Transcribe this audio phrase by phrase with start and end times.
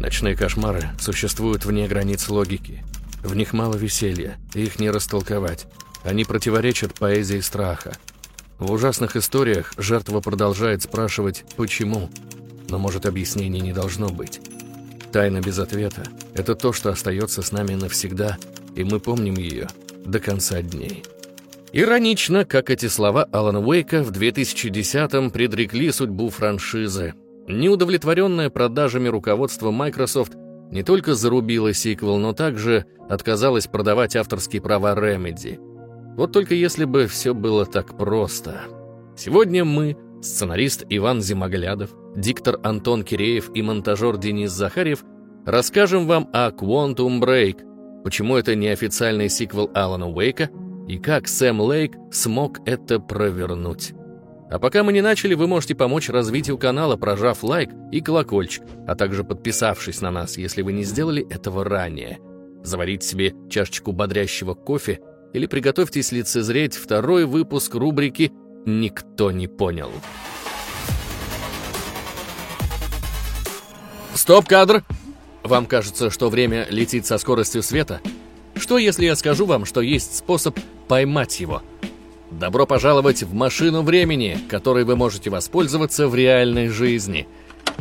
[0.00, 2.84] Ночные кошмары существуют вне границ логики.
[3.22, 5.66] В них мало веселья, их не растолковать.
[6.04, 7.96] Они противоречат поэзии страха.
[8.58, 12.10] В ужасных историях жертва продолжает спрашивать «почему?»,
[12.68, 14.40] но, может, объяснений не должно быть.
[15.12, 16.04] Тайна без ответа—
[16.34, 18.36] это то, что остается с нами навсегда,
[18.76, 19.68] и мы помним ее
[20.04, 21.04] до конца дней.
[21.72, 27.14] Иронично, как эти слова Алана Уэйка в 2010-м предрекли судьбу франшизы.
[27.48, 30.34] Неудовлетворенное продажами руководство Microsoft
[30.70, 35.58] не только зарубило сиквел, но также отказалось продавать авторские права Remedy.
[36.14, 38.60] Вот только если бы все было так просто.
[39.16, 45.02] Сегодня мы, сценарист Иван Зимоглядов, диктор Антон Киреев и монтажер Денис Захарьев,
[45.46, 50.50] расскажем вам о Quantum Break, почему это неофициальный сиквел Алана Уэйка
[50.86, 53.94] и как Сэм Лейк смог это провернуть.
[54.50, 58.94] А пока мы не начали, вы можете помочь развитию канала, прожав лайк и колокольчик, а
[58.94, 62.18] также подписавшись на нас, если вы не сделали этого ранее.
[62.62, 65.00] Заварить себе чашечку бодрящего кофе
[65.34, 68.32] или приготовьтесь лицезреть второй выпуск рубрики
[68.64, 69.90] «Никто не понял».
[74.14, 74.82] Стоп-кадр!
[75.42, 78.00] Вам кажется, что время летит со скоростью света?
[78.56, 80.58] Что, если я скажу вам, что есть способ
[80.88, 81.62] поймать его?
[82.30, 87.26] Добро пожаловать в машину времени, которой вы можете воспользоваться в реальной жизни.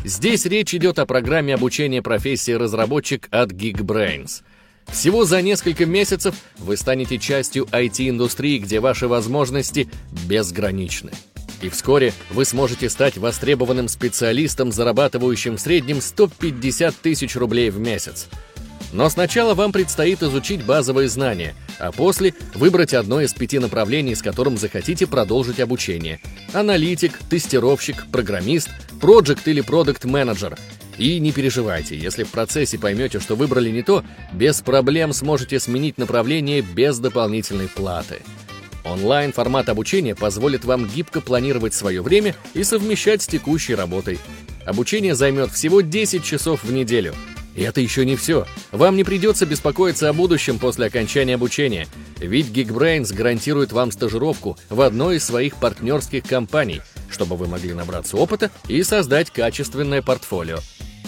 [0.06, 4.44] Здесь речь идет о программе обучения профессии разработчик от Geekbrains.
[4.88, 9.90] Всего за несколько месяцев вы станете частью IT-индустрии, где ваши возможности
[10.30, 11.12] безграничны.
[11.62, 18.30] И вскоре вы сможете стать востребованным специалистом, зарабатывающим в среднем 150 тысяч рублей в месяц.
[18.94, 24.22] Но сначала вам предстоит изучить базовые знания, а после выбрать одно из пяти направлений, с
[24.22, 26.20] которым захотите продолжить обучение.
[26.54, 28.70] Аналитик, тестировщик, программист,
[29.02, 30.58] проект или продукт менеджер
[30.98, 35.98] И не переживайте, если в процессе поймете, что выбрали не то, без проблем сможете сменить
[35.98, 38.22] направление без дополнительной платы.
[38.84, 44.18] Онлайн-формат обучения позволит вам гибко планировать свое время и совмещать с текущей работой.
[44.66, 47.14] Обучение займет всего 10 часов в неделю–
[47.58, 48.46] и это еще не все.
[48.72, 51.88] Вам не придется беспокоиться о будущем после окончания обучения,
[52.20, 58.16] ведь Geekbrains гарантирует вам стажировку в одной из своих партнерских компаний, чтобы вы могли набраться
[58.16, 60.60] опыта и создать качественное портфолио.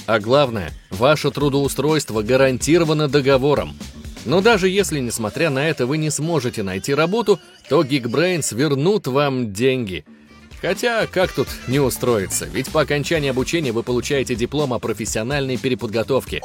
[0.08, 3.78] А главное, ваше трудоустройство гарантировано договором.
[4.26, 7.40] Но даже если, несмотря на это, вы не сможете найти работу,
[7.70, 10.04] то Geekbrains вернут вам деньги–
[10.62, 12.46] Хотя, как тут не устроиться?
[12.46, 16.42] Ведь по окончании обучения вы получаете диплом о профессиональной переподготовке.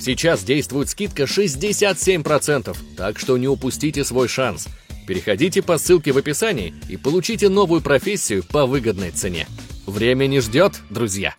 [0.00, 4.66] Сейчас действует скидка 67%, так что не упустите свой шанс.
[5.06, 9.46] Переходите по ссылке в описании и получите новую профессию по выгодной цене.
[9.86, 11.34] Время не ждет, друзья.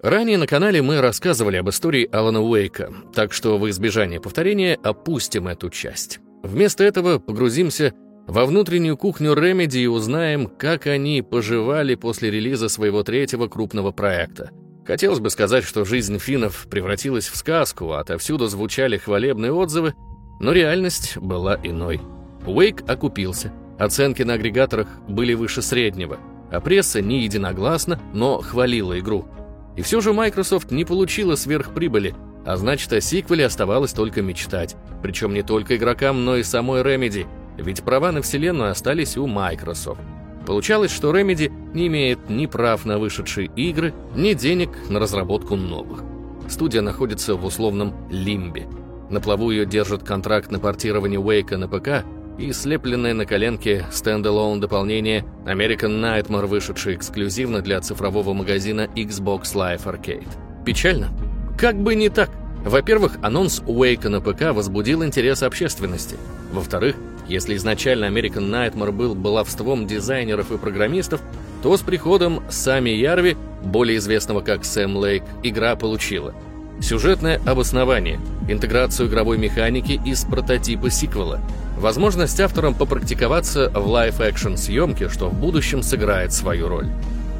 [0.00, 5.48] Ранее на канале мы рассказывали об истории Алана Уэйка, так что в избежание повторения опустим
[5.48, 6.20] эту часть.
[6.44, 7.94] Вместо этого погрузимся
[8.28, 14.50] во внутреннюю кухню Remedy и узнаем, как они поживали после релиза своего третьего крупного проекта.
[14.86, 19.94] Хотелось бы сказать, что жизнь финнов превратилась в сказку, отовсюду звучали хвалебные отзывы,
[20.40, 22.02] но реальность была иной.
[22.46, 26.18] Уэйк окупился, оценки на агрегаторах были выше среднего,
[26.50, 29.26] а пресса не единогласно, но хвалила игру.
[29.74, 34.76] И все же Microsoft не получила сверхприбыли, а значит о сиквеле оставалось только мечтать.
[35.02, 37.26] Причем не только игрокам, но и самой Remedy–
[37.58, 40.00] ведь права на вселенную остались у Microsoft.
[40.46, 46.02] Получалось, что Remedy не имеет ни прав на вышедшие игры, ни денег на разработку новых.
[46.48, 48.66] Студия находится в условном лимбе.
[49.10, 52.06] На плаву ее держит контракт на портирование Wake на ПК
[52.38, 59.84] и слепленное на коленке стендалон дополнение American Nightmare, вышедшее эксклюзивно для цифрового магазина Xbox Live
[59.84, 60.28] Arcade.
[60.64, 61.10] Печально?
[61.58, 62.30] Как бы не так.
[62.64, 66.16] Во-первых, анонс Wake на ПК возбудил интерес общественности.
[66.52, 66.96] Во-вторых,
[67.28, 71.20] если изначально American Nightmare был баловством дизайнеров и программистов,
[71.62, 76.34] то с приходом Сами Ярви, более известного как Сэм Лейк, игра получила
[76.80, 81.40] сюжетное обоснование, интеграцию игровой механики из прототипа сиквела,
[81.76, 86.86] возможность авторам попрактиковаться в live-action съемке, что в будущем сыграет свою роль.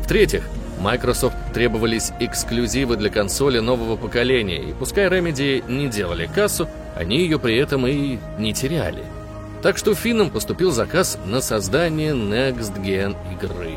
[0.03, 0.43] В-третьих,
[0.81, 7.39] Microsoft требовались эксклюзивы для консоли нового поколения, и пускай Remedy не делали кассу, они ее
[7.39, 9.03] при этом и не теряли.
[9.63, 13.77] Так что финнам поступил заказ на создание Next Gen игры.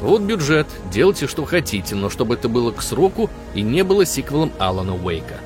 [0.00, 4.52] Вот бюджет, делайте что хотите, но чтобы это было к сроку и не было сиквелом
[4.58, 5.38] Алана Уэйка.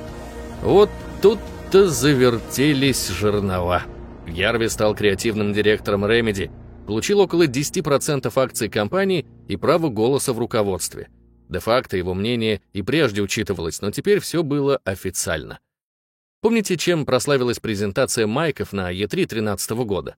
[0.61, 0.91] Вот
[1.21, 3.83] тут-то завертелись жернова.
[4.27, 6.51] Ярви стал креативным директором Remedy,
[6.85, 11.09] получил около 10% акций компании и право голоса в руководстве.
[11.49, 15.59] Де-факто его мнение и прежде учитывалось, но теперь все было официально.
[16.43, 20.17] Помните, чем прославилась презентация майков на E3 2013 года?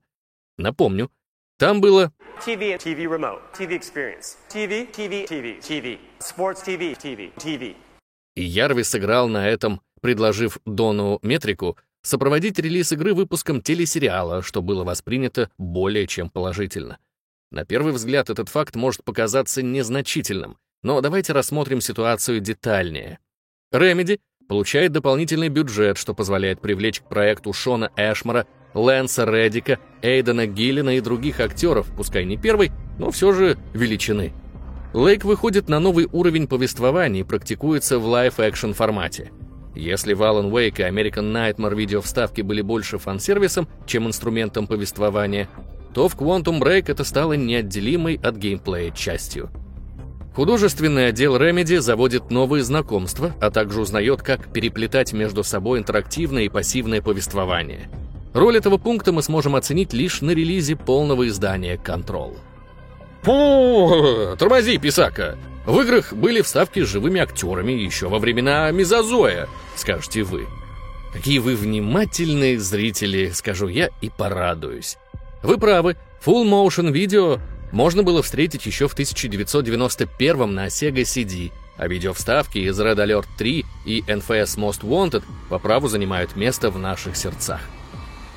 [0.58, 1.08] Напомню,
[1.56, 2.12] там было
[2.44, 7.76] TV, TV remote, TV experience, TV, TV, TV, TV, sports TV, TV, TV.
[8.34, 14.82] И Ярвис сыграл на этом, предложив Дону Метрику сопроводить релиз игры выпуском телесериала, что было
[14.82, 16.98] воспринято более чем положительно.
[17.52, 23.20] На первый взгляд этот факт может показаться незначительным, но давайте рассмотрим ситуацию детальнее.
[23.72, 30.96] Remedy получает дополнительный бюджет, что позволяет привлечь к проекту Шона Эшмара, Лэнса Реддика, Эйдана Гиллена
[30.96, 34.32] и других актеров, пускай не первой, но все же величины.
[34.92, 39.30] Лейк выходит на новый уровень повествования и практикуется в live-action формате.
[39.74, 45.48] Если в Alan Wake и American Nightmare видеовставки были больше фан-сервисом, чем инструментом повествования,
[45.92, 49.50] то в Quantum Break это стало неотделимой от геймплея частью.
[50.36, 56.50] Художественный отдел Remedy заводит новые знакомства, а также узнает, как переплетать между собой интерактивное и
[56.50, 57.88] пассивное повествование.
[58.34, 62.36] Роль этого пункта мы сможем оценить лишь на релизе полного издания Control.
[63.22, 65.38] Фу, тормози, писака!
[65.64, 70.44] В играх были вставки с живыми актерами еще во времена Мезозоя, скажете вы.
[71.14, 74.98] Какие вы внимательные зрители, скажу я и порадуюсь.
[75.42, 77.40] Вы правы, Full Motion видео
[77.72, 83.64] можно было встретить еще в 1991 на Sega CD, а видеовставки из Red Alert 3
[83.84, 87.60] и NFS Most Wanted по праву занимают место в наших сердцах.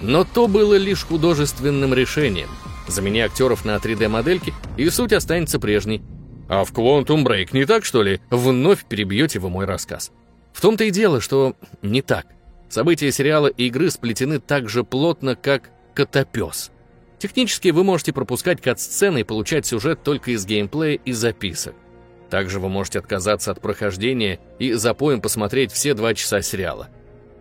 [0.02, 2.50] Но то было лишь художественным решением.
[2.88, 6.02] Замени актеров на 3D-модельки, и суть останется прежней.
[6.48, 8.22] А в Quantum Break не так, что ли?
[8.32, 10.12] Вновь перебьете вы мой рассказ.
[10.54, 12.26] В том-то и дело, что не так.
[12.70, 16.72] События сериала и игры сплетены так же плотно, как котопес.
[17.20, 21.76] Технически вы можете пропускать кат-сцены и получать сюжет только из геймплея и записок.
[22.30, 26.88] Также вы можете отказаться от прохождения и запоем посмотреть все два часа сериала.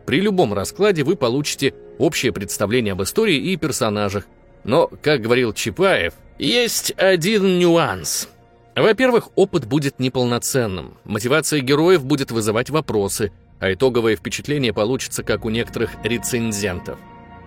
[0.04, 4.24] При любом раскладе вы получите общее представление об истории и персонажах.
[4.64, 8.28] Но, как говорил Чапаев, есть один нюанс.
[8.74, 15.50] Во-первых, опыт будет неполноценным, мотивация героев будет вызывать вопросы, а итоговое впечатление получится, как у
[15.50, 16.98] некоторых рецензентов.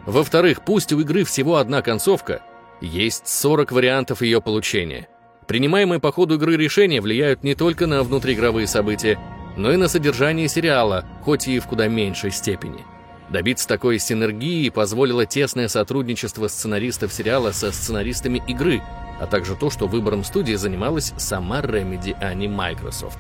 [0.06, 2.42] Во-вторых, пусть у игры всего одна концовка,
[2.82, 5.08] есть 40 вариантов ее получения.
[5.48, 9.20] Принимаемые по ходу игры решения влияют не только на внутриигровые события,
[9.58, 12.84] но и на содержание сериала, хоть и в куда меньшей степени.
[13.30, 18.82] Добиться такой синергии позволило тесное сотрудничество сценаристов сериала со сценаристами игры,
[19.20, 23.20] а также то, что выбором студии занималась сама Remedy, а не Microsoft.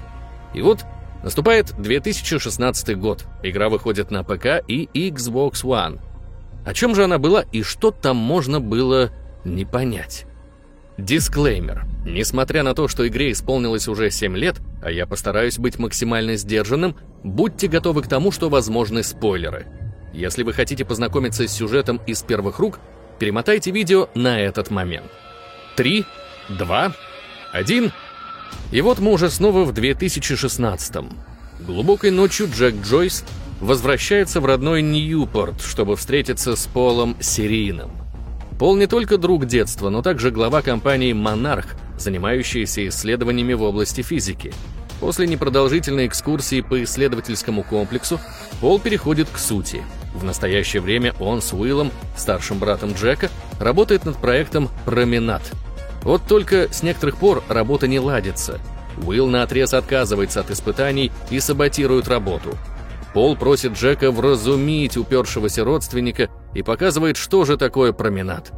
[0.53, 0.83] И вот
[1.23, 5.99] наступает 2016 год, игра выходит на ПК и Xbox One–
[6.65, 9.11] о чем же она была и что там можно было
[9.43, 10.25] не понять?
[10.97, 11.85] Дисклеймер.
[12.05, 16.95] Несмотря на то, что игре исполнилось уже 7 лет, а я постараюсь быть максимально сдержанным,
[17.23, 19.67] будьте готовы к тому, что возможны спойлеры.
[20.13, 22.79] Если вы хотите познакомиться с сюжетом из первых рук,
[23.19, 25.11] перемотайте видео на этот момент.
[25.77, 26.05] 3,
[26.49, 26.95] 2,
[27.53, 27.91] 1...
[28.71, 31.13] И вот мы уже снова в 2016 -м.
[31.61, 33.23] Глубокой ночью Джек Джойс
[33.61, 37.91] возвращается в родной Ньюпорт, чтобы встретиться с Полом Серийным.
[38.59, 41.67] Пол не только друг детства, но также глава компании «Монарх»,
[41.97, 44.53] занимающаяся исследованиями в области физики.
[44.99, 48.19] После непродолжительной экскурсии по исследовательскому комплексу
[48.59, 49.83] Пол переходит к сути.
[50.13, 55.41] В настоящее время он с Уиллом, старшим братом Джека, работает над проектом «Променад».
[56.03, 58.59] Вот только с некоторых пор работа не ладится.
[59.05, 62.57] Уилл наотрез отказывается от испытаний и саботирует работу–
[63.13, 68.51] Пол просит Джека вразумить упершегося родственника и показывает, что же такое променад.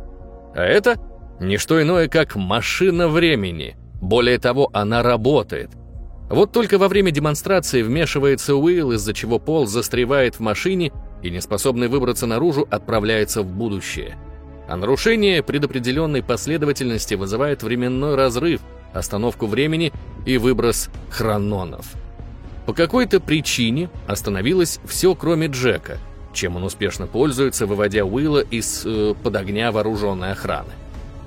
[0.56, 0.98] А это
[1.40, 3.76] не что иное, как машина времени.
[4.02, 5.72] Более того, она работает.
[6.30, 10.92] Вот только во время демонстрации вмешивается Уилл, из-за чего Пол застревает в машине
[11.22, 14.18] и, неспособный выбраться наружу, отправляется в будущее.
[14.68, 18.62] А нарушение предопределенной последовательности вызывает временной разрыв,
[18.94, 19.92] остановку времени
[20.26, 21.94] и выброс хрононов.
[22.66, 25.98] По какой-то причине остановилось все, кроме Джека,
[26.34, 30.72] чем он успешно пользуется, выводя Уилла из э, под огня вооруженной охраны.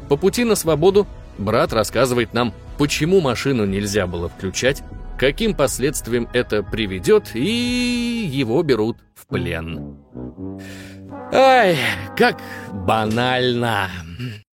[0.09, 4.83] По пути на свободу брат рассказывает нам, почему машину нельзя было включать,
[5.19, 9.99] каким последствиям это приведет, и его берут в плен.
[11.33, 11.77] Ай,
[12.17, 12.41] как
[12.73, 13.91] банально.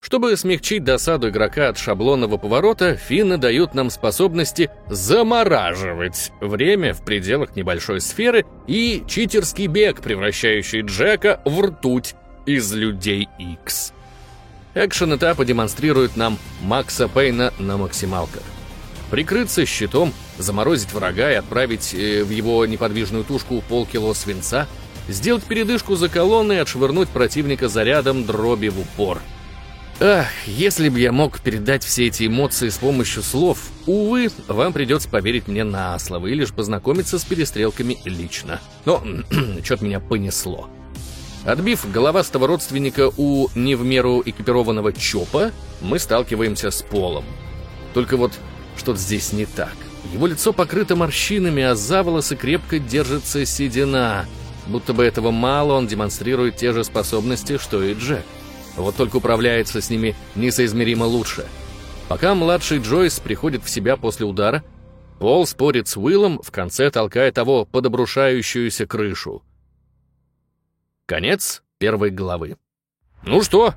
[0.04, 7.54] Чтобы смягчить досаду игрока от шаблонного поворота, финны дают нам способности замораживать время в пределах
[7.54, 12.16] небольшой сферы и читерский бег, превращающий Джека в ртуть
[12.46, 13.92] из Людей X.
[14.74, 18.42] Экшен этапа демонстрирует нам Макса Пейна на максималках.
[19.08, 24.66] Прикрыться щитом, заморозить врага и отправить э, в его неподвижную тушку полкило свинца,
[25.08, 29.20] сделать передышку за колонной и отшвырнуть противника зарядом дроби в упор.
[30.04, 35.08] Ах, если бы я мог передать все эти эмоции с помощью слов, увы, вам придется
[35.08, 38.60] поверить мне на слово или же познакомиться с перестрелками лично.
[38.84, 39.00] Но
[39.62, 40.68] что-то меня понесло.
[41.44, 47.24] Отбив головастого родственника у не в меру экипированного ЧОПа, мы сталкиваемся с Полом.
[47.94, 48.32] Только вот
[48.76, 49.76] что-то здесь не так.
[50.12, 54.26] Его лицо покрыто морщинами, а за волосы крепко держится седина.
[54.66, 58.24] Будто бы этого мало, он демонстрирует те же способности, что и Джек.
[58.76, 61.46] Вот только управляется с ними несоизмеримо лучше.
[62.08, 64.62] Пока младший Джойс приходит в себя после удара,
[65.22, 69.44] Пол спорит с Уиллом, в конце толкая того под обрушающуюся крышу.
[71.06, 72.56] Конец первой главы.
[73.22, 73.74] Ну что,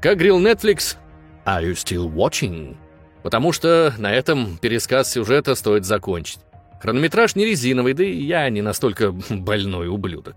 [0.00, 0.96] как грил Netflix?
[1.44, 2.78] Are you still watching?
[3.22, 6.40] Потому что на этом пересказ сюжета стоит закончить.
[6.80, 10.36] Хронометраж не резиновый, да и я не настолько больной ублюдок.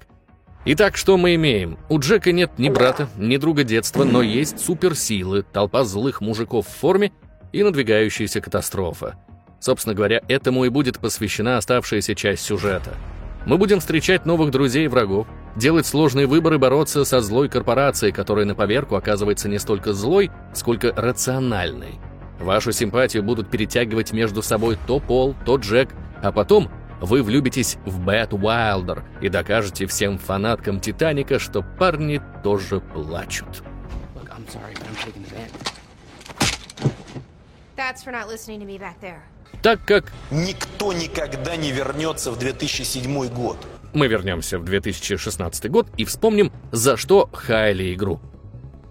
[0.65, 1.77] Итак, что мы имеем?
[1.87, 6.69] У Джека нет ни брата, ни друга детства, но есть суперсилы, толпа злых мужиков в
[6.69, 7.13] форме
[7.53, 9.15] и надвигающаяся катастрофа.
[9.61, 12.93] Собственно говоря, этому и будет посвящена оставшаяся часть сюжета.
[13.45, 18.45] Мы будем встречать новых друзей и врагов, делать сложные выборы, бороться со злой корпорацией, которая
[18.45, 21.99] на поверку оказывается не столько злой, сколько рациональной.
[22.37, 25.89] Вашу симпатию будут перетягивать между собой то Пол, то Джек,
[26.21, 26.69] а потом
[27.01, 33.63] вы влюбитесь в Бэт Уайлдер и докажете всем фанаткам «Титаника», что парни тоже плачут.
[39.61, 40.11] Так как...
[40.31, 43.57] Никто никогда не вернется в 2007 год.
[43.93, 48.19] Мы вернемся в 2016 год и вспомним, за что хаяли игру.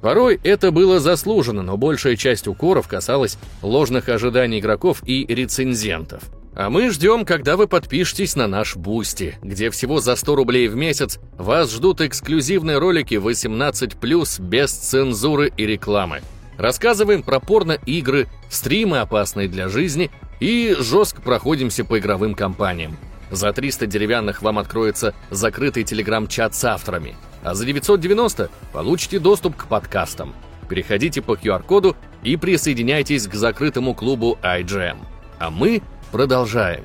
[0.03, 6.23] Порой это было заслужено, но большая часть укоров касалась ложных ожиданий игроков и рецензентов.
[6.59, 10.75] А мы ждем, когда вы подпишетесь на наш Boosty, где всего за 100 рублей в
[10.75, 16.21] месяц вас ждут эксклюзивные ролики 18+, без цензуры и рекламы.
[16.57, 20.11] Рассказываем про порно-игры, стримы, опасные для жизни,
[20.41, 22.99] и жестко проходимся по игровым компаниям.
[23.31, 29.67] За 300 деревянных вам откроется закрытый телеграм-чат с авторами, а за 990 получите доступ к
[29.67, 30.35] подкастам.
[30.69, 34.97] Переходите по QR-коду и присоединяйтесь к закрытому клубу IGM.
[35.39, 36.85] А мы продолжаем.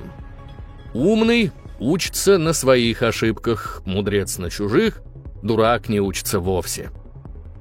[0.92, 5.02] Умный учится на своих ошибках, мудрец на чужих,
[5.42, 6.90] дурак не учится вовсе.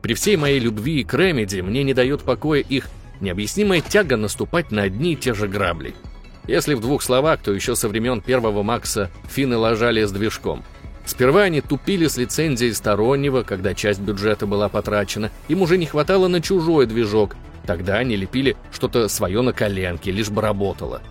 [0.01, 2.89] При всей моей любви к Ремеди мне не дает покоя их
[3.21, 5.95] необъяснимая тяга наступать на одни и те же грабли–
[6.47, 10.63] если в двух словах, то еще со времен первого Макса финны ложали с движком.
[11.05, 16.27] Сперва они тупили с лицензией стороннего, когда часть бюджета была потрачена, им уже не хватало
[16.27, 21.01] на чужой движок, тогда они лепили что-то свое на коленке, лишь бы работало.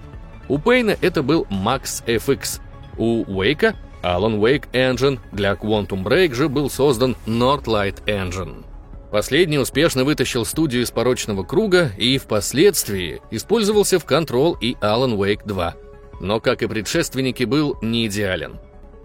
[0.48, 2.60] У Пейна это был Max FX,
[2.98, 8.64] у Уэйка— Alan Wake Engine, для Quantum Break же был создан Northlight Engine.
[9.10, 15.46] Последний успешно вытащил студию из порочного круга и впоследствии использовался в Control и Alan Wake
[15.46, 15.74] 2.
[16.20, 18.58] Но, как и предшественники, был не идеален.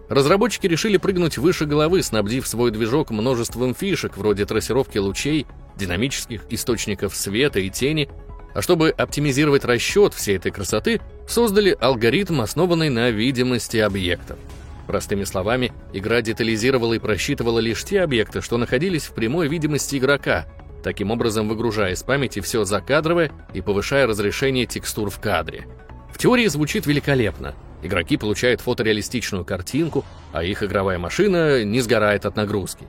[0.08, 7.14] Разработчики решили прыгнуть выше головы, снабдив свой движок множеством фишек, вроде трассировки лучей, динамических источников
[7.14, 8.08] света и тени,
[8.54, 14.38] а чтобы оптимизировать расчет всей этой красоты, создали алгоритм, основанный на видимости объектов.
[14.86, 20.46] Простыми словами, игра детализировала и просчитывала лишь те объекты, что находились в прямой видимости игрока,
[20.82, 25.66] таким образом выгружая из памяти все закадровое и повышая разрешение текстур в кадре.
[26.10, 27.54] В теории звучит великолепно.
[27.82, 32.86] Игроки получают фотореалистичную картинку, а их игровая машина не сгорает от нагрузки.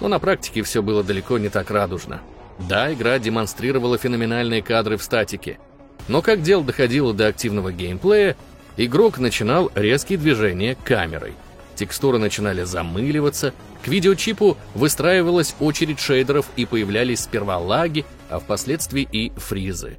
[0.00, 2.20] Но на практике все было далеко не так радужно.
[2.68, 5.58] Да, игра демонстрировала феноменальные кадры в статике.
[6.06, 8.36] Но как дело доходило до активного геймплея,
[8.76, 11.34] игрок начинал резкие движения камерой.
[11.74, 13.52] Текстуры начинали замыливаться,
[13.82, 19.98] к видеочипу выстраивалась очередь шейдеров и появлялись сперва лаги, а впоследствии и фризы.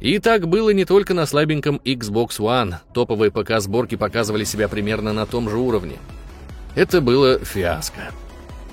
[0.00, 5.26] И так было не только на слабеньком Xbox One, топовые ПК-сборки показывали себя примерно на
[5.26, 5.96] том же уровне.
[6.76, 8.12] Это было фиаско.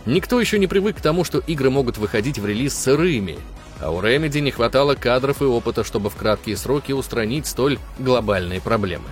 [0.05, 3.37] Никто еще не привык к тому, что игры могут выходить в релиз сырыми,
[3.81, 8.61] а у Remedy не хватало кадров и опыта, чтобы в краткие сроки устранить столь глобальные
[8.61, 9.07] проблемы.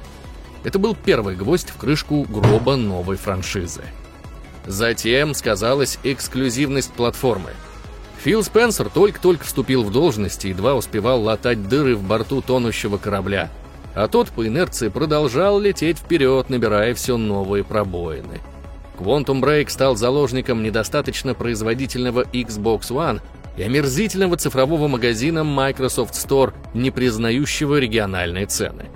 [0.63, 3.84] Это был первый гвоздь в крышку гроба новой франшизы.
[4.65, 7.51] Затем сказалась эксклюзивность платформы.
[8.24, 13.51] Фил Спенсер только-только вступил в должность и едва успевал латать дыры в борту тонущего корабля,
[13.93, 18.39] а тот по инерции продолжал лететь вперед, набирая все новые пробоины.
[18.98, 23.20] Quantum Break стал заложником недостаточно производительного Xbox One
[23.57, 28.89] и омерзительного цифрового магазина Microsoft Store, не признающего региональные цены.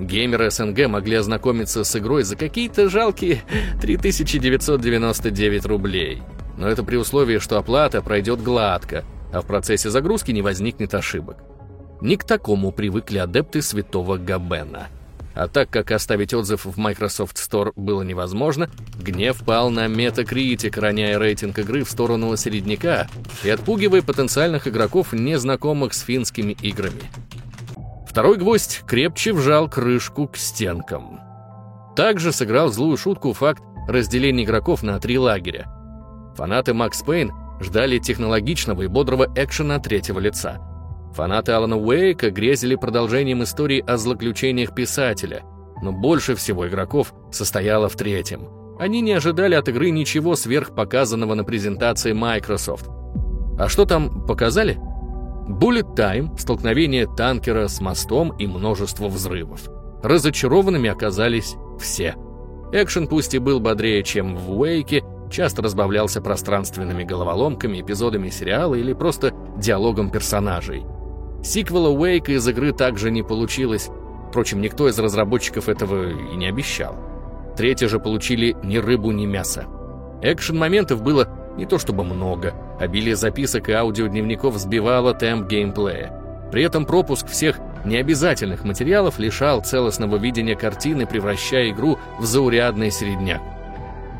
[0.00, 3.42] Геймеры СНГ могли ознакомиться с игрой за какие-то жалкие
[3.80, 6.22] 3999 рублей.
[6.56, 11.38] Но это при условии, что оплата пройдет гладко, а в процессе загрузки не возникнет ошибок.
[12.00, 14.88] Не к такому привыкли адепты святого Габена.
[15.38, 18.68] А так как оставить отзыв в Microsoft Store было невозможно,
[19.00, 23.06] гнев пал на Metacritic, роняя рейтинг игры в сторону середняка
[23.44, 27.02] и отпугивая потенциальных игроков, незнакомых с финскими играми.
[28.08, 31.20] Второй гвоздь крепче вжал крышку к стенкам.
[31.94, 35.68] Также сыграл злую шутку факт разделения игроков на три лагеря.
[36.36, 40.58] Фанаты Макс Пейн ждали технологичного и бодрого экшена третьего лица.
[41.18, 45.42] Фанаты Алана Уэйка грезили продолжением истории о злоключениях писателя,
[45.82, 48.48] но больше всего игроков состояло в третьем.
[48.78, 52.86] Они не ожидали от игры ничего сверхпоказанного на презентации Microsoft.
[53.58, 54.78] А что там показали?
[55.48, 59.68] Bullet Time, столкновение танкера с мостом и множество взрывов.
[60.04, 62.14] Разочарованными оказались все.
[62.70, 68.92] Экшен пусть и был бодрее, чем в Уэйке, часто разбавлялся пространственными головоломками, эпизодами сериала или
[68.92, 70.84] просто диалогом персонажей.
[71.48, 73.88] Сиквела Уэйка из игры также не получилось,
[74.28, 76.94] впрочем, никто из разработчиков этого и не обещал.
[77.56, 79.64] Третьи же получили ни рыбу, ни мясо.
[80.20, 81.26] Экшен-моментов было
[81.56, 86.12] не то чтобы много, обилие записок и аудиодневников сбивало темп геймплея.
[86.52, 93.40] При этом пропуск всех необязательных материалов лишал целостного видения картины, превращая игру в заурядный середняк.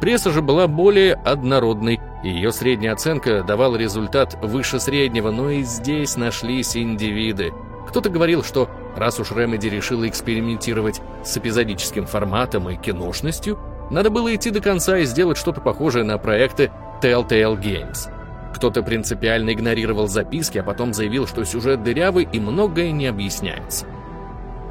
[0.00, 6.16] Пресса же была более однородной, ее средняя оценка давала результат выше среднего, но и здесь
[6.16, 7.52] нашлись индивиды.
[7.88, 13.58] Кто-то говорил, что раз уж Remedy решила экспериментировать с эпизодическим форматом и киношностью,
[13.90, 18.12] надо было идти до конца и сделать что-то похожее на проекты Telltale Games.
[18.54, 23.86] Кто-то принципиально игнорировал записки, а потом заявил, что сюжет дырявый и многое не объясняется.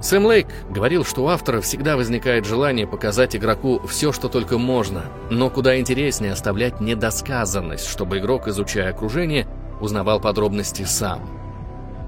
[0.01, 5.05] Сэм Лейк говорил, что у автора всегда возникает желание показать игроку все, что только можно,
[5.31, 9.47] но куда интереснее оставлять недосказанность, чтобы игрок, изучая окружение,
[9.81, 11.27] узнавал подробности сам.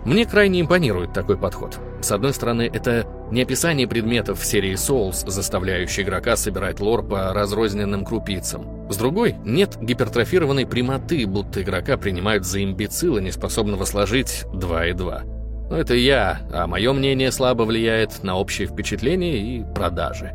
[0.06, 1.80] Мне крайне импонирует такой подход.
[2.02, 7.34] С одной стороны, это не описание предметов в серии Souls, заставляющий игрока собирать лор по
[7.34, 8.90] разрозненным крупицам.
[8.90, 14.94] С другой, нет гипертрофированной прямоты, будто игрока принимают за имбецила, не способного сложить 2 и
[14.94, 15.38] 2.
[15.70, 20.34] Это я, а мое мнение слабо влияет на общее впечатление и продажи.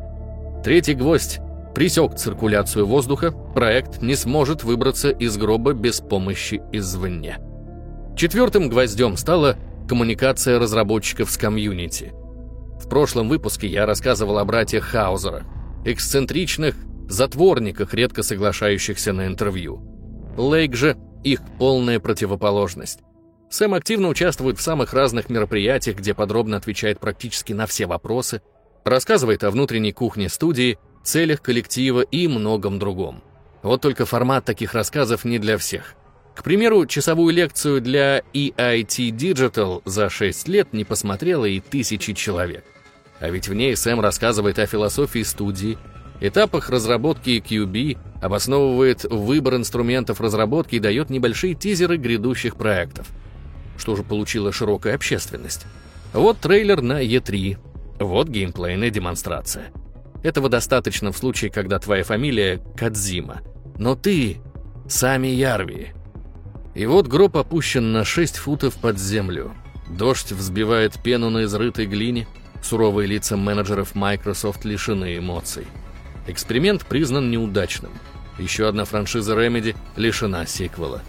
[0.62, 1.40] Третий гвоздь
[1.74, 7.38] пресек циркуляцию воздуха, проект не сможет выбраться из гроба без помощи извне.
[8.16, 9.56] Четвертым гвоздем стала
[9.88, 12.12] коммуникация разработчиков с комьюнити.
[12.80, 15.42] В прошлом выпуске я рассказывал о братьях Хаузера,
[15.84, 16.76] эксцентричных
[17.08, 19.82] затворниках, редко соглашающихся на интервью.
[20.36, 23.00] Лейк же их полная противоположность.
[23.50, 28.42] Сэм активно участвует в самых разных мероприятиях, где подробно отвечает практически на все вопросы,
[28.84, 33.22] рассказывает о внутренней кухне студии, целях коллектива и многом другом.
[33.62, 35.94] Вот только формат таких рассказов не для всех.
[36.34, 42.64] К примеру, часовую лекцию для EIT Digital за 6 лет не посмотрело и тысячи человек.
[43.20, 45.78] А ведь в ней Сэм рассказывает о философии студии,
[46.20, 53.06] этапах разработки QB, обосновывает выбор инструментов разработки и дает небольшие тизеры грядущих проектов–
[53.76, 55.66] что же получила широкая общественность.
[56.12, 57.58] Вот трейлер на E3,
[57.98, 59.72] вот геймплейная демонстрация.
[60.22, 63.42] Этого достаточно в случае, когда твоя фамилия Кадзима.
[63.78, 64.38] Но ты
[64.88, 65.92] сами Ярви.
[66.74, 69.52] И вот гроб опущен на 6 футов под землю.
[69.88, 72.26] Дождь взбивает пену на изрытой глине.
[72.62, 75.66] Суровые лица менеджеров Microsoft лишены эмоций.
[76.26, 77.92] Эксперимент признан неудачным.
[78.38, 81.02] Еще одна франшиза Remedy лишена сиквела.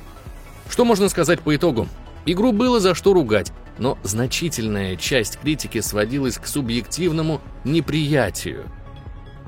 [0.70, 1.88] Что можно сказать по итогу?
[2.26, 8.66] Игру было за что ругать, но значительная часть критики сводилась к субъективному неприятию.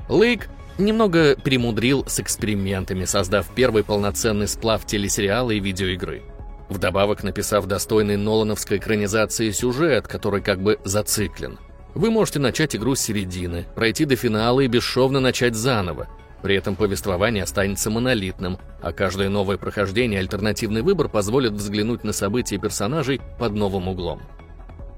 [0.08, 6.22] Лейк немного перемудрил с экспериментами, создав первый полноценный сплав телесериала и видеоигры.
[6.68, 11.58] Вдобавок написав достойный Нолановской экранизации сюжет, который как бы зациклен.
[11.94, 16.06] Вы можете начать игру с середины, пройти до финала и бесшовно начать заново,
[16.42, 22.58] при этом повествование останется монолитным, а каждое новое прохождение альтернативный выбор позволит взглянуть на события
[22.58, 24.22] персонажей под новым углом.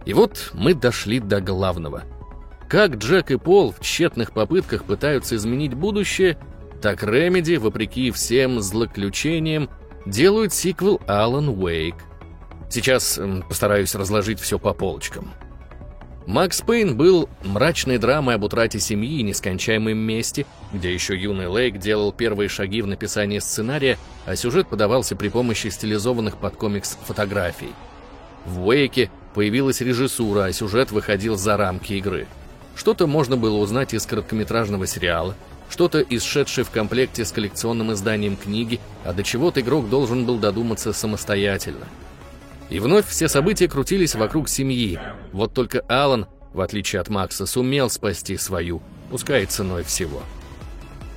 [0.04, 2.04] И вот мы дошли до главного.
[2.68, 6.38] Как Джек и Пол в тщетных попытках пытаются изменить будущее,
[6.80, 9.68] так Ремеди, вопреки всем злоключениям,
[10.06, 12.00] делают сиквел Alan Wake.
[12.70, 15.32] Сейчас постараюсь разложить все по полочкам.
[16.26, 21.78] Макс Пейн был мрачной драмой об утрате семьи и нескончаемом месте, где еще юный Лейк
[21.78, 27.72] делал первые шаги в написании сценария, а сюжет подавался при помощи стилизованных под комикс фотографий.
[28.44, 32.26] В Уэйке появилась режиссура, а сюжет выходил за рамки игры.
[32.76, 35.34] Что-то можно было узнать из короткометражного сериала,
[35.70, 40.92] что-то изшедшее в комплекте с коллекционным изданием книги, а до чего-то игрок должен был додуматься
[40.92, 41.86] самостоятельно–
[42.70, 44.98] и вновь все события крутились вокруг семьи.
[45.32, 48.80] Вот только Алан, в отличие от Макса, сумел спасти свою,
[49.10, 50.22] пускай ценой всего.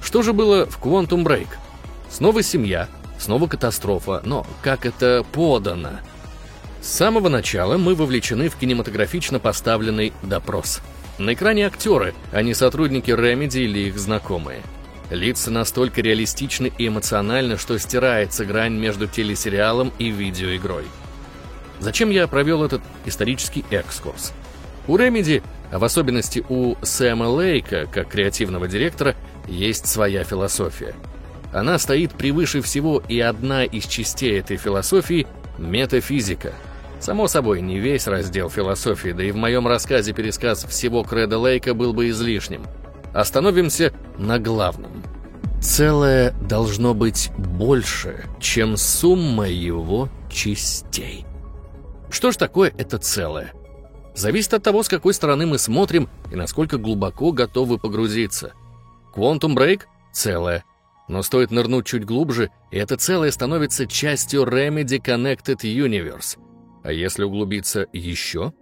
[0.02, 1.48] Что же было в Quantum Break?
[2.10, 6.00] Снова семья, снова катастрофа, но как это подано?
[6.82, 10.82] С самого начала мы вовлечены в кинематографично поставленный допрос.
[11.18, 14.62] На экране актеры, а не сотрудники Remedy или их знакомые.
[15.10, 20.86] Лица настолько реалистичны и эмоциональны, что стирается грань между телесериалом и видеоигрой.
[21.84, 24.32] Зачем я провел этот исторический экскурс?
[24.88, 29.16] У Ремеди, а в особенности у Сэма Лейка, как креативного директора,
[29.50, 30.96] есть своя философия.
[31.52, 36.54] Она стоит превыше всего, и одна из частей этой философии— метафизика.
[37.02, 41.74] Само собой, не весь раздел философии, да и в моем рассказе пересказ всего Креда Лейка
[41.74, 42.64] был бы излишним.
[43.14, 45.04] Остановимся на главном.
[45.62, 51.26] Целое должно быть больше, чем сумма его частей.
[52.14, 53.54] Что ж такое это целое?
[54.14, 58.54] Зависит от того, с какой стороны мы смотрим и насколько глубоко готовы погрузиться.
[59.16, 59.82] Quantum Break—
[60.14, 60.64] целое.
[61.08, 66.38] Но стоит нырнуть чуть глубже, и это целое становится частью Remedy Connected Universe.
[66.84, 68.54] А если углубиться еще?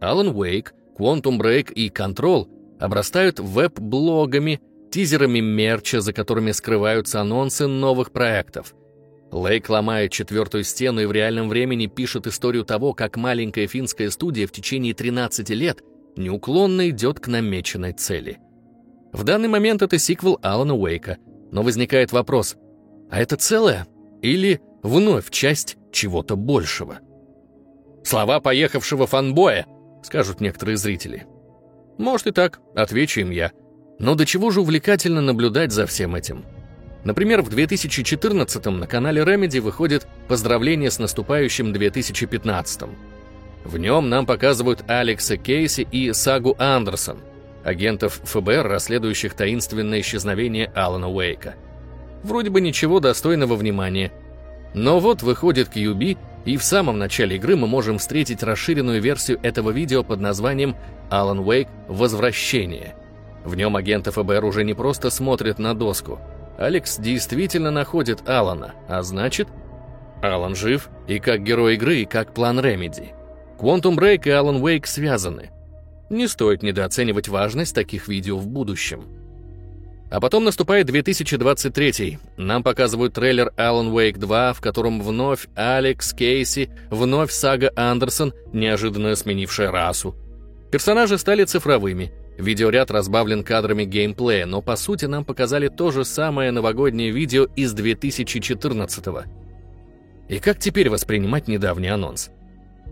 [0.00, 2.48] Alan Wake, Quantum Break и Control
[2.80, 8.74] обрастают веб-блогами, тизерами мерча, за которыми скрываются анонсы новых проектов—
[9.30, 14.46] Лейк ломает четвертую стену и в реальном времени пишет историю того, как маленькая финская студия
[14.46, 15.82] в течение 13 лет
[16.16, 18.38] неуклонно идет к намеченной цели.
[19.12, 21.18] В данный момент это сиквел Алана Уэйка,
[21.50, 22.56] но возникает вопрос,
[23.10, 23.86] а это целое
[24.22, 27.00] или вновь часть чего-то большего?
[28.04, 29.66] Слова поехавшего фанбоя,
[30.02, 31.26] скажут некоторые зрители.
[31.98, 33.52] Может и так, отвечу им я.
[33.98, 36.44] Но до чего же увлекательно наблюдать за всем этим?
[37.04, 42.88] Например, в 2014 на канале Remedy выходит «Поздравление с наступающим 2015».
[43.64, 47.18] В нем нам показывают Алекса Кейси и Сагу Андерсон,
[47.62, 51.54] агентов ФБР, расследующих таинственное исчезновение Алана Уэйка.
[52.22, 54.10] Вроде бы ничего достойного внимания.
[54.72, 59.70] Но вот выходит QB, и в самом начале игры мы можем встретить расширенную версию этого
[59.70, 60.74] видео под названием
[61.10, 61.68] «Алан Уэйк.
[61.88, 62.94] Возвращение».
[63.44, 66.18] В нем агенты ФБР уже не просто смотрят на доску–
[66.58, 69.48] Алекс действительно находит Алана, а значит,
[70.22, 73.12] Алан жив и как герой игры, и как план Ремеди.
[73.58, 75.50] Quantum Break и Alan Wake связаны.
[76.10, 79.04] Не стоит недооценивать важность таких видео в будущем.
[80.10, 82.18] А потом наступает 2023.
[82.36, 89.16] Нам показывают трейлер Alan Wake 2, в котором вновь Алекс Кейси, вновь сага Андерсон, неожиданно
[89.16, 90.14] сменившая расу.
[90.70, 96.50] Персонажи стали цифровыми— Видеоряд разбавлен кадрами геймплея, но по сути нам показали то же самое
[96.50, 99.24] новогоднее видео из 2014 -го.
[100.28, 102.30] И как теперь воспринимать недавний анонс?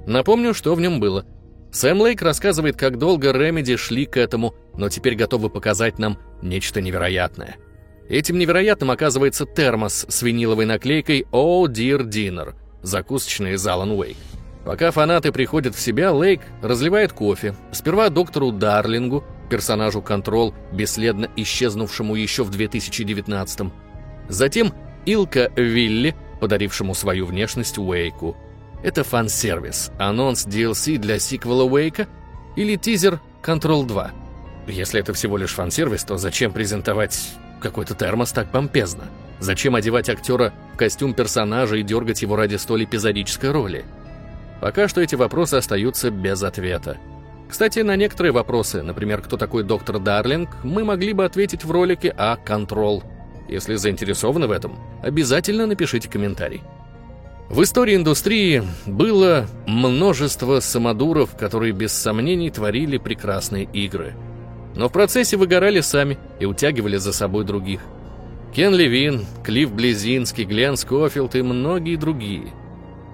[0.07, 1.25] Напомню, что в нем было.
[1.73, 6.81] Сэм Лейк рассказывает, как долго Remedy шли к этому, но теперь готовы показать нам нечто
[6.81, 7.57] невероятное.
[8.09, 14.17] Этим невероятным оказывается термос с виниловой наклейкой «Oh Dear Dinner», закусочный из Alan Wake.
[14.65, 17.55] Пока фанаты приходят в себя, Лейк разливает кофе.
[17.73, 23.73] Сперва доктору Дарлингу, персонажу Контрол, бесследно исчезнувшему еще в 2019-м.
[24.29, 24.73] Затем
[25.05, 28.37] Илка Вилли, подарившему свою внешность Уэйку.
[28.85, 32.07] Это фан-сервис, анонс DLC для сиквела Уэйка
[32.57, 34.11] или тизер Control 2.
[34.69, 39.05] Если это всего лишь фан-сервис, то зачем презентовать какой-то термос так помпезно?
[39.41, 43.85] Зачем одевать актера в костюм персонажа и дергать его ради столь эпизодической роли?
[44.63, 46.99] Пока что эти вопросы остаются без ответа.
[47.49, 52.11] Кстати, на некоторые вопросы, например, кто такой доктор Дарлинг, мы могли бы ответить в ролике
[52.11, 53.03] о «Контрол».
[53.49, 56.63] Если заинтересованы в этом, обязательно напишите комментарий.
[57.51, 64.15] В истории индустрии было множество самодуров, которые без сомнений творили прекрасные игры.
[64.77, 67.81] Но в процессе выгорали сами и утягивали за собой других.
[68.55, 72.53] Кен Левин, Клифф Близинский, Глен Скофилд и многие другие–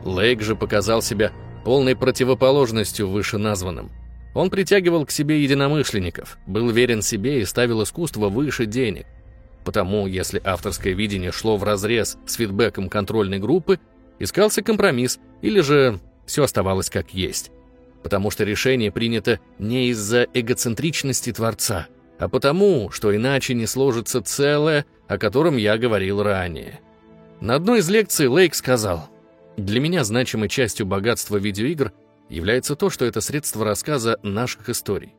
[0.09, 1.33] Лейк же показал себя
[1.65, 3.91] полной противоположностью вышеназванным.
[4.35, 9.07] Он притягивал к себе единомышленников, был верен себе и ставил искусство выше денег.
[9.65, 13.81] Потому, если авторское видение шло вразрез с фидбэком контрольной группы,
[14.19, 17.51] искался компромисс или же все оставалось как есть.
[18.03, 24.87] потому что решение принято не из-за эгоцентричности Творца, а потому, что иначе не сложится целое,
[25.07, 26.81] о котором я говорил ранее.
[27.41, 29.09] На одной из лекций Лейк сказал,
[29.59, 31.93] «Для меня значимой частью богатства видеоигр
[32.29, 35.17] является то, что это средство рассказа наших историй.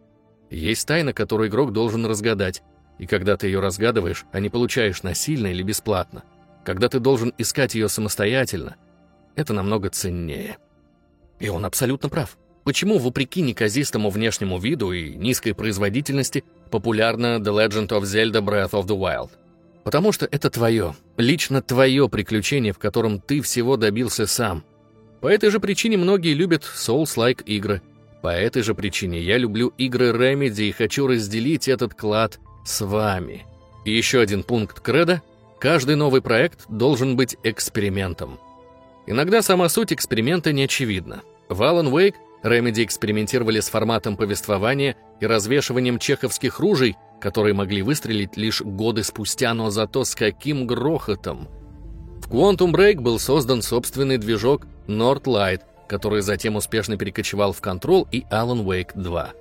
[0.49, 2.63] Есть тайна, которую игрок должен разгадать,
[2.99, 6.23] и когда ты ее разгадываешь, а не получаешь насильно или бесплатно,
[6.63, 8.77] когда ты должен искать ее самостоятельно,
[9.35, 10.57] это намного ценнее».
[11.41, 12.37] И он абсолютно прав.
[12.63, 18.85] Почему, вопреки неказистому внешнему виду и низкой производительности, популярна The Legend of Zelda Breath of
[18.85, 19.31] the Wild?
[19.83, 24.63] Потому что это твое, лично твое приключение, в котором ты всего добился сам.
[25.21, 27.81] По этой же причине многие любят Souls-like игры.
[28.21, 33.45] По этой же причине я люблю игры Remedy и хочу разделить этот клад с вами.
[33.85, 35.21] И еще один пункт кредо.
[35.59, 38.39] Каждый новый проект должен быть экспериментом.
[39.07, 41.21] Иногда сама суть эксперимента не очевидна.
[41.49, 48.37] В Alan Wake Remedy экспериментировали с форматом повествования и развешиванием чеховских ружей, которые могли выстрелить
[48.37, 51.47] лишь годы спустя, но зато с каким грохотом.
[52.21, 58.21] В Quantum Break был создан собственный движок Northlight, который затем успешно перекочевал в Control и
[58.31, 59.33] Alan Wake 2.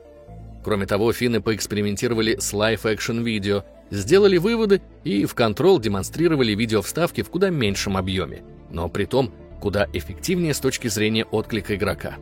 [0.64, 7.30] Кроме того, финны поэкспериментировали с live-action видео, сделали выводы и в Control демонстрировали видео-вставки в
[7.30, 12.16] куда меньшем объеме, но при том куда эффективнее с точки зрения отклика игрока.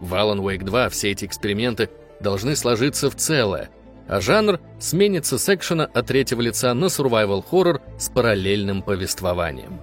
[0.00, 1.90] В Alan Wake 2 все эти эксперименты
[2.20, 3.70] должны сложиться в целое,
[4.08, 9.80] а жанр сменится с экшена от третьего лица на survival хоррор с параллельным повествованием.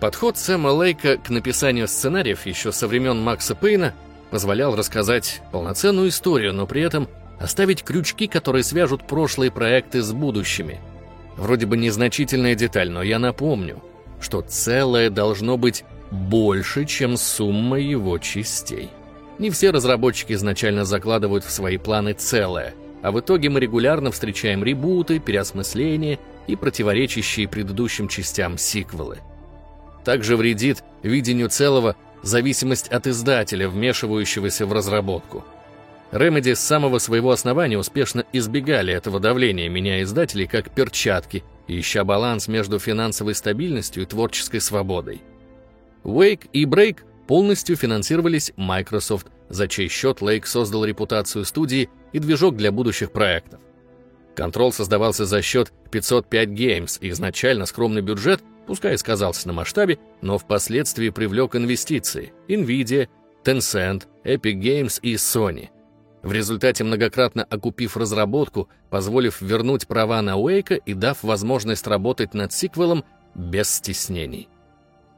[0.00, 3.94] Подход Сэма Лейка к написанию сценариев еще со времен Макса Пейна
[4.30, 10.80] позволял рассказать полноценную историю, но при этом оставить крючки, которые свяжут прошлые проекты с будущими.
[11.36, 13.82] Вроде бы незначительная деталь, но я напомню,
[14.20, 18.90] что целое должно быть больше, чем сумма его частей.
[19.38, 22.74] Не все разработчики изначально закладывают в свои планы целое,
[23.04, 29.18] а в итоге мы регулярно встречаем ребуты, переосмысления и противоречащие предыдущим частям сиквелы.
[30.06, 35.44] Также вредит видению целого зависимость от издателя, вмешивающегося в разработку.
[36.12, 42.48] Remedy с самого своего основания успешно избегали этого давления, меняя издателей как перчатки, ища баланс
[42.48, 45.20] между финансовой стабильностью и творческой свободой.
[46.04, 52.56] Wake и Break полностью финансировались Microsoft, за чей счет Lake создал репутацию студии и движок
[52.56, 53.60] для будущих проектов.
[54.34, 60.38] Control создавался за счет 505 Games, и изначально скромный бюджет, пускай сказался на масштабе, но
[60.38, 63.08] впоследствии привлек инвестиции NVIDIA,
[63.44, 65.68] Tencent, Epic Games и Sony.
[66.22, 72.52] В результате многократно окупив разработку, позволив вернуть права на Уэйка и дав возможность работать над
[72.52, 74.48] сиквелом без стеснений.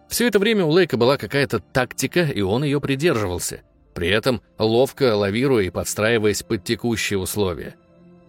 [0.09, 3.62] Все это время у Лейка была какая-то тактика, и он ее придерживался,
[3.95, 7.75] при этом ловко лавируя и подстраиваясь под текущие условия.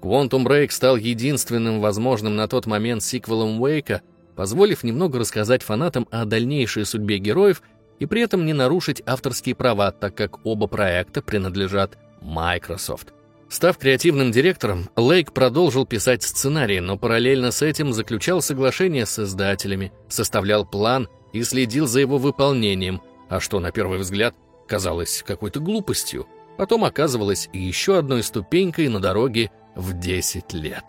[0.02, 4.02] Quantum Break стал единственным возможным на тот момент сиквелом Уэйка,
[4.36, 7.62] позволив немного рассказать фанатам о дальнейшей судьбе героев
[8.00, 13.17] и при этом не нарушить авторские права, так как оба проекта принадлежат Microsoft.
[13.50, 19.94] Став креативным директором, Лейк продолжил писать сценарии, но параллельно с этим заключал соглашения с издателями,
[20.10, 24.36] составлял план и следил за его выполнением, а что на первый взгляд
[24.68, 30.84] казалось какой-то глупостью, потом оказывалось еще одной ступенькой на дороге в 10 лет.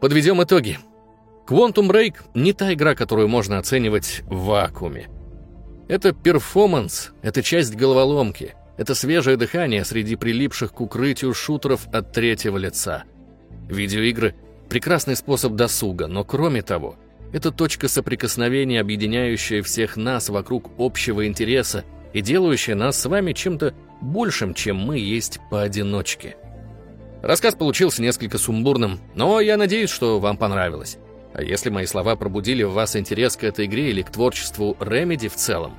[0.00, 0.78] Подведем итоги.
[1.46, 5.08] Quantum Break не та игра, которую можно оценивать в вакууме.
[5.88, 12.58] Это перформанс, это часть головоломки, это свежее дыхание среди прилипших к укрытию шутеров от третьего
[12.58, 13.04] лица.
[13.68, 14.34] Видеоигры—
[14.68, 16.96] прекрасный способ досуга, но кроме того—
[17.32, 23.74] это точка соприкосновения, объединяющая всех нас вокруг общего интереса и делающая нас с вами чем-то
[24.00, 26.36] большим, чем мы есть поодиночке.
[27.22, 30.98] Рассказ получился несколько сумбурным, но я надеюсь, что вам понравилось.
[31.34, 35.28] А если мои слова пробудили в вас интерес к этой игре или к творчеству Remedy
[35.28, 35.74] в целом,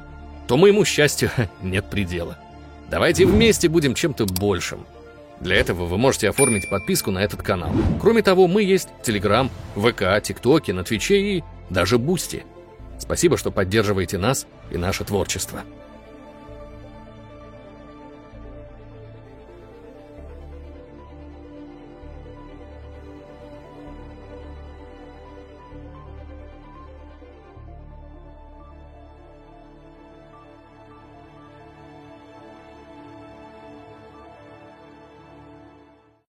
[0.47, 1.31] то моему счастью
[1.61, 2.37] нет предела.
[2.89, 4.85] Давайте вместе будем чем-то большим.
[5.41, 7.71] Для этого вы можете оформить подписку на этот канал.
[8.01, 12.43] Кроме того, мы есть Телеграм, ВК, ТикТоке, на Твиче и даже Boosty.
[12.97, 15.61] Спасибо, что поддерживаете нас и наше творчество.